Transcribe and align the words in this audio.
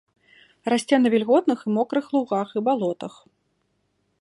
Расце 0.73 0.95
на 1.01 1.11
вільготных 1.15 1.59
і 1.67 1.73
мокрых 1.77 2.05
лугах 2.15 2.49
і 2.59 2.65
балотах. 2.69 3.13